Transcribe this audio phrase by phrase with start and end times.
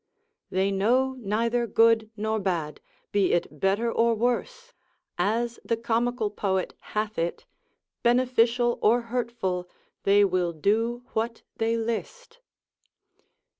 [0.49, 4.73] They know neither good nor bad, be it better or worse
[5.19, 7.45] (as the comical poet hath it),
[8.01, 9.69] beneficial or hurtful,
[10.01, 12.39] they will do what they list.